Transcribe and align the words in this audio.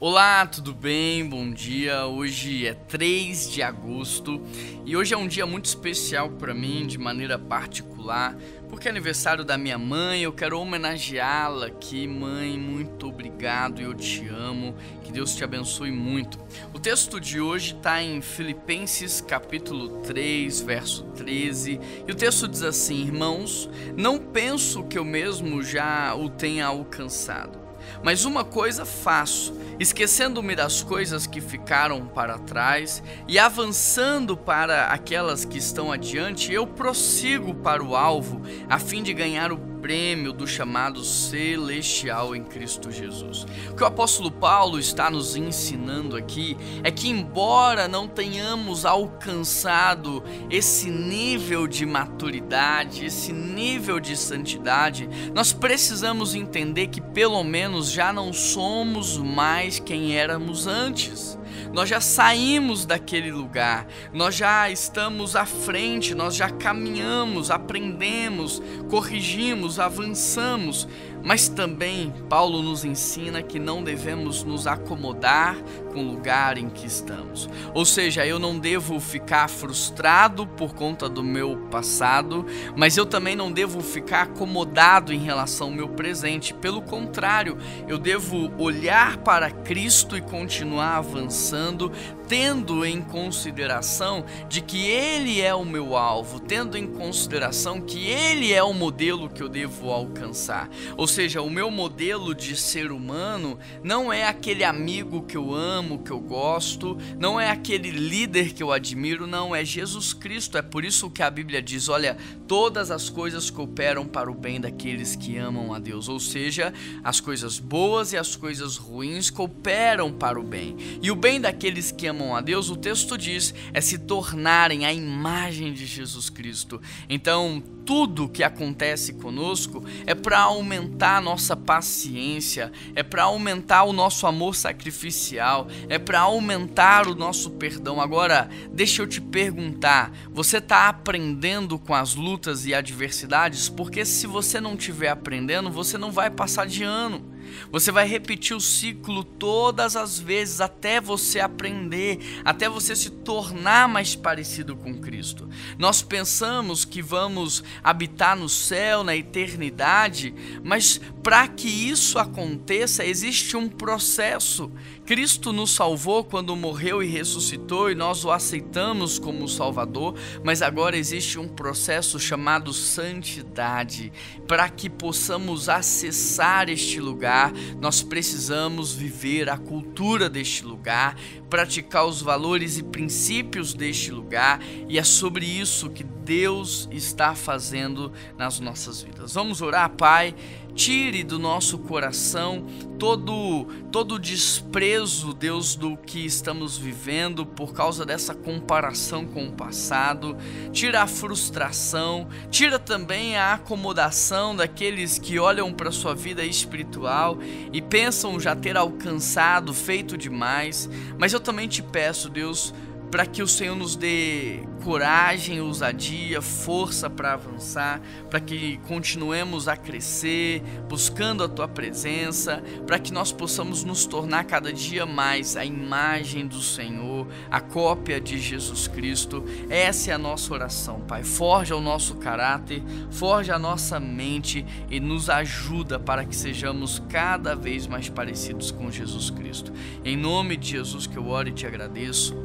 Olá, 0.00 0.46
tudo 0.46 0.72
bem? 0.72 1.28
Bom 1.28 1.50
dia. 1.50 2.06
Hoje 2.06 2.64
é 2.64 2.72
3 2.72 3.50
de 3.50 3.64
agosto 3.64 4.40
e 4.86 4.96
hoje 4.96 5.12
é 5.12 5.16
um 5.16 5.26
dia 5.26 5.44
muito 5.44 5.64
especial 5.64 6.30
para 6.30 6.54
mim 6.54 6.86
de 6.86 6.96
maneira 6.96 7.36
particular, 7.36 8.36
porque 8.68 8.86
é 8.86 8.92
aniversário 8.92 9.44
da 9.44 9.58
minha 9.58 9.76
mãe. 9.76 10.22
Eu 10.22 10.32
quero 10.32 10.60
homenageá-la 10.60 11.66
aqui, 11.66 12.06
mãe. 12.06 12.56
Muito 12.56 13.08
obrigado, 13.08 13.82
eu 13.82 13.92
te 13.92 14.28
amo. 14.28 14.76
Que 15.02 15.10
Deus 15.10 15.34
te 15.34 15.42
abençoe 15.42 15.90
muito. 15.90 16.38
O 16.72 16.78
texto 16.78 17.18
de 17.18 17.40
hoje 17.40 17.74
está 17.74 18.00
em 18.00 18.20
Filipenses 18.20 19.20
capítulo 19.20 20.00
3, 20.02 20.60
verso 20.60 21.02
13, 21.16 21.80
e 22.06 22.12
o 22.12 22.14
texto 22.14 22.46
diz 22.46 22.62
assim: 22.62 23.02
Irmãos, 23.02 23.68
não 23.96 24.16
penso 24.16 24.84
que 24.84 24.96
eu 24.96 25.04
mesmo 25.04 25.60
já 25.60 26.14
o 26.14 26.30
tenha 26.30 26.66
alcançado 26.66 27.57
mas 28.02 28.24
uma 28.24 28.44
coisa 28.44 28.84
faço, 28.84 29.54
esquecendo-me 29.78 30.54
das 30.54 30.82
coisas 30.82 31.26
que 31.26 31.40
ficaram 31.40 32.06
para 32.06 32.38
trás 32.38 33.02
e 33.26 33.38
avançando 33.38 34.36
para 34.36 34.86
aquelas 34.86 35.44
que 35.44 35.58
estão 35.58 35.92
adiante, 35.92 36.52
eu 36.52 36.66
prossigo 36.66 37.54
para 37.54 37.82
o 37.82 37.94
alvo, 37.94 38.42
a 38.68 38.78
fim 38.78 39.02
de 39.02 39.12
ganhar 39.12 39.52
o 39.52 39.77
prêmio 39.80 40.32
do 40.32 40.46
chamado 40.46 41.04
celestial 41.04 42.34
em 42.34 42.44
Cristo 42.44 42.90
Jesus. 42.90 43.46
O 43.70 43.74
que 43.74 43.82
o 43.82 43.86
apóstolo 43.86 44.30
Paulo 44.30 44.78
está 44.78 45.10
nos 45.10 45.36
ensinando 45.36 46.16
aqui 46.16 46.56
é 46.82 46.90
que, 46.90 47.08
embora 47.08 47.88
não 47.88 48.06
tenhamos 48.08 48.84
alcançado 48.84 50.22
esse 50.50 50.90
nível 50.90 51.66
de 51.66 51.86
maturidade, 51.86 53.04
esse 53.04 53.32
nível 53.32 54.00
de 54.00 54.16
santidade, 54.16 55.08
nós 55.34 55.52
precisamos 55.52 56.34
entender 56.34 56.88
que, 56.88 57.00
pelo 57.00 57.42
menos, 57.42 57.90
já 57.90 58.12
não 58.12 58.32
somos 58.32 59.16
mais 59.16 59.78
quem 59.78 60.16
éramos 60.16 60.66
antes 60.66 61.38
nós 61.72 61.88
já 61.88 62.00
saímos 62.00 62.86
daquele 62.86 63.30
lugar, 63.30 63.86
nós 64.12 64.34
já 64.34 64.70
estamos 64.70 65.36
à 65.36 65.44
frente, 65.44 66.14
nós 66.14 66.34
já 66.34 66.50
caminhamos, 66.50 67.50
aprendemos, 67.50 68.62
corrigimos, 68.88 69.67
avançamos, 69.76 70.86
mas 71.22 71.48
também 71.48 72.12
Paulo 72.28 72.62
nos 72.62 72.84
ensina 72.84 73.42
que 73.42 73.58
não 73.58 73.82
devemos 73.82 74.44
nos 74.44 74.66
acomodar 74.66 75.56
com 75.92 76.00
o 76.00 76.10
lugar 76.12 76.58
em 76.58 76.68
que 76.68 76.86
estamos. 76.86 77.48
Ou 77.74 77.84
seja, 77.84 78.26
eu 78.26 78.38
não 78.38 78.58
devo 78.58 79.00
ficar 79.00 79.48
frustrado 79.48 80.46
por 80.46 80.74
conta 80.74 81.08
do 81.08 81.22
meu 81.22 81.56
passado, 81.70 82.46
mas 82.76 82.96
eu 82.96 83.04
também 83.04 83.34
não 83.34 83.50
devo 83.50 83.80
ficar 83.80 84.22
acomodado 84.22 85.12
em 85.12 85.18
relação 85.18 85.68
ao 85.68 85.74
meu 85.74 85.88
presente. 85.88 86.54
Pelo 86.54 86.82
contrário, 86.82 87.58
eu 87.88 87.98
devo 87.98 88.52
olhar 88.58 89.18
para 89.18 89.50
Cristo 89.50 90.16
e 90.16 90.20
continuar 90.20 90.98
avançando, 90.98 91.90
tendo 92.28 92.84
em 92.84 93.00
consideração 93.00 94.24
de 94.48 94.60
que 94.60 94.86
ele 94.86 95.40
é 95.40 95.54
o 95.54 95.64
meu 95.64 95.96
alvo, 95.96 96.38
tendo 96.38 96.76
em 96.76 96.86
consideração 96.86 97.80
que 97.80 98.06
ele 98.06 98.52
é 98.52 98.62
o 98.62 98.72
modelo 98.72 99.28
que 99.28 99.42
eu 99.42 99.48
devo 99.48 99.90
alcançar. 99.90 100.68
Ou 100.96 101.07
seja, 101.08 101.42
o 101.42 101.50
meu 101.50 101.70
modelo 101.70 102.34
de 102.34 102.56
ser 102.56 102.92
humano 102.92 103.58
não 103.82 104.12
é 104.12 104.26
aquele 104.26 104.62
amigo 104.62 105.22
que 105.22 105.36
eu 105.36 105.52
amo, 105.54 106.02
que 106.04 106.10
eu 106.10 106.20
gosto, 106.20 106.96
não 107.18 107.40
é 107.40 107.50
aquele 107.50 107.90
líder 107.90 108.52
que 108.52 108.62
eu 108.62 108.70
admiro, 108.70 109.26
não, 109.26 109.54
é 109.54 109.64
Jesus 109.64 110.12
Cristo. 110.12 110.58
É 110.58 110.62
por 110.62 110.84
isso 110.84 111.10
que 111.10 111.22
a 111.22 111.30
Bíblia 111.30 111.60
diz: 111.60 111.88
olha, 111.88 112.16
todas 112.46 112.90
as 112.90 113.08
coisas 113.08 113.50
cooperam 113.50 114.06
para 114.06 114.30
o 114.30 114.34
bem 114.34 114.60
daqueles 114.60 115.16
que 115.16 115.36
amam 115.36 115.74
a 115.74 115.78
Deus. 115.78 116.08
Ou 116.08 116.20
seja, 116.20 116.72
as 117.02 117.20
coisas 117.20 117.58
boas 117.58 118.12
e 118.12 118.16
as 118.16 118.36
coisas 118.36 118.76
ruins 118.76 119.30
cooperam 119.30 120.12
para 120.12 120.38
o 120.38 120.42
bem. 120.42 120.76
E 121.02 121.10
o 121.10 121.16
bem 121.16 121.40
daqueles 121.40 121.90
que 121.90 122.06
amam 122.06 122.36
a 122.36 122.40
Deus, 122.40 122.70
o 122.70 122.76
texto 122.76 123.16
diz, 123.16 123.54
é 123.72 123.80
se 123.80 123.98
tornarem 123.98 124.84
a 124.84 124.92
imagem 124.92 125.72
de 125.72 125.86
Jesus 125.86 126.28
Cristo. 126.28 126.80
Então, 127.08 127.62
tudo 127.88 128.28
que 128.28 128.44
acontece 128.44 129.14
conosco 129.14 129.82
é 130.04 130.14
para 130.14 130.40
aumentar 130.40 131.16
a 131.16 131.20
nossa 131.22 131.56
paciência, 131.56 132.70
é 132.94 133.02
para 133.02 133.22
aumentar 133.22 133.84
o 133.84 133.94
nosso 133.94 134.26
amor 134.26 134.54
sacrificial, 134.54 135.66
é 135.88 135.98
para 135.98 136.20
aumentar 136.20 137.08
o 137.08 137.14
nosso 137.14 137.52
perdão. 137.52 137.98
Agora, 137.98 138.50
deixa 138.70 139.00
eu 139.00 139.06
te 139.06 139.22
perguntar: 139.22 140.12
você 140.30 140.58
está 140.58 140.86
aprendendo 140.86 141.78
com 141.78 141.94
as 141.94 142.14
lutas 142.14 142.66
e 142.66 142.74
adversidades? 142.74 143.70
Porque 143.70 144.04
se 144.04 144.26
você 144.26 144.60
não 144.60 144.74
estiver 144.74 145.08
aprendendo, 145.08 145.70
você 145.70 145.96
não 145.96 146.12
vai 146.12 146.28
passar 146.28 146.66
de 146.66 146.84
ano. 146.84 147.37
Você 147.70 147.92
vai 147.92 148.06
repetir 148.06 148.56
o 148.56 148.60
ciclo 148.60 149.22
todas 149.22 149.96
as 149.96 150.18
vezes 150.18 150.60
até 150.60 151.00
você 151.00 151.40
aprender, 151.40 152.40
até 152.44 152.68
você 152.68 152.96
se 152.96 153.10
tornar 153.10 153.88
mais 153.88 154.14
parecido 154.14 154.76
com 154.76 154.98
Cristo. 154.98 155.48
Nós 155.78 156.02
pensamos 156.02 156.84
que 156.84 157.02
vamos 157.02 157.62
habitar 157.82 158.36
no 158.36 158.48
céu, 158.48 159.04
na 159.04 159.16
eternidade, 159.16 160.34
mas 160.62 161.00
para 161.22 161.46
que 161.48 161.68
isso 161.68 162.18
aconteça, 162.18 163.04
existe 163.04 163.56
um 163.56 163.68
processo. 163.68 164.70
Cristo 165.04 165.52
nos 165.52 165.70
salvou 165.72 166.22
quando 166.22 166.54
morreu 166.54 167.02
e 167.02 167.06
ressuscitou 167.06 167.90
e 167.90 167.94
nós 167.94 168.24
o 168.24 168.30
aceitamos 168.30 169.18
como 169.18 169.48
Salvador, 169.48 170.14
mas 170.44 170.62
agora 170.62 170.96
existe 170.96 171.38
um 171.38 171.48
processo 171.48 172.20
chamado 172.20 172.72
santidade. 172.72 174.12
Para 174.46 174.68
que 174.68 174.88
possamos 174.88 175.68
acessar 175.68 176.68
este 176.68 177.00
lugar, 177.00 177.52
nós 177.80 178.02
precisamos 178.02 178.94
viver 178.94 179.48
a 179.48 179.56
cultura 179.56 180.28
deste 180.28 180.64
lugar, 180.64 181.16
praticar 181.50 182.06
os 182.06 182.22
valores 182.22 182.78
e 182.78 182.82
princípios 182.82 183.74
deste 183.74 184.10
lugar, 184.10 184.60
e 184.88 184.98
é 184.98 185.04
sobre 185.04 185.46
isso 185.46 185.90
que 185.90 186.04
Deus 186.28 186.86
está 186.92 187.34
fazendo 187.34 188.12
nas 188.36 188.60
nossas 188.60 189.00
vidas. 189.00 189.32
Vamos 189.32 189.62
orar, 189.62 189.88
Pai. 189.88 190.34
Tire 190.74 191.24
do 191.24 191.38
nosso 191.38 191.78
coração 191.78 192.66
todo 192.98 193.66
todo 193.90 194.18
desprezo, 194.18 195.32
Deus, 195.32 195.74
do 195.74 195.96
que 195.96 196.24
estamos 196.24 196.76
vivendo 196.76 197.46
por 197.46 197.72
causa 197.72 198.04
dessa 198.04 198.34
comparação 198.34 199.26
com 199.26 199.46
o 199.46 199.52
passado. 199.52 200.36
Tira 200.70 201.02
a 201.02 201.06
frustração, 201.06 202.28
tira 202.50 202.78
também 202.78 203.36
a 203.36 203.54
acomodação 203.54 204.54
daqueles 204.54 205.18
que 205.18 205.38
olham 205.38 205.72
para 205.72 205.90
sua 205.90 206.14
vida 206.14 206.44
espiritual 206.44 207.38
e 207.72 207.80
pensam 207.80 208.38
já 208.38 208.54
ter 208.54 208.76
alcançado, 208.76 209.72
feito 209.72 210.16
demais. 210.16 210.88
Mas 211.18 211.32
eu 211.32 211.40
também 211.40 211.66
te 211.66 211.82
peço, 211.82 212.28
Deus, 212.28 212.74
para 213.10 213.26
que 213.26 213.42
o 213.42 213.48
Senhor 213.48 213.74
nos 213.74 213.96
dê 213.96 214.60
coragem, 214.84 215.60
ousadia, 215.60 216.40
força 216.40 217.10
para 217.10 217.34
avançar, 217.34 218.00
para 218.30 218.40
que 218.40 218.78
continuemos 218.86 219.68
a 219.68 219.76
crescer, 219.76 220.62
buscando 220.88 221.42
a 221.44 221.48
tua 221.48 221.68
presença, 221.68 222.62
para 222.86 222.98
que 222.98 223.12
nós 223.12 223.32
possamos 223.32 223.84
nos 223.84 224.06
tornar 224.06 224.44
cada 224.44 224.72
dia 224.72 225.04
mais 225.04 225.56
a 225.56 225.64
imagem 225.64 226.46
do 226.46 226.60
Senhor, 226.60 227.26
a 227.50 227.60
cópia 227.60 228.20
de 228.20 228.38
Jesus 228.38 228.86
Cristo. 228.88 229.44
Essa 229.68 230.10
é 230.10 230.14
a 230.14 230.18
nossa 230.18 230.52
oração, 230.52 231.00
Pai. 231.00 231.22
Forja 231.22 231.76
o 231.76 231.80
nosso 231.80 232.14
caráter, 232.16 232.82
forja 233.10 233.56
a 233.56 233.58
nossa 233.58 233.98
mente 234.00 234.64
e 234.90 235.00
nos 235.00 235.28
ajuda 235.28 235.98
para 235.98 236.24
que 236.24 236.36
sejamos 236.36 237.02
cada 237.08 237.54
vez 237.54 237.86
mais 237.86 238.08
parecidos 238.08 238.70
com 238.70 238.90
Jesus 238.90 239.30
Cristo. 239.30 239.72
Em 240.04 240.16
nome 240.16 240.56
de 240.56 240.70
Jesus 240.70 241.06
que 241.06 241.16
eu 241.16 241.28
oro 241.28 241.48
e 241.48 241.52
te 241.52 241.66
agradeço. 241.66 242.36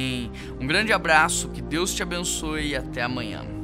Amém. 0.00 0.30
Um 0.58 0.66
grande 0.66 0.94
abraço, 0.94 1.50
que 1.50 1.60
Deus 1.60 1.94
te 1.94 2.02
abençoe 2.02 2.68
e 2.68 2.76
até 2.76 3.02
amanhã. 3.02 3.59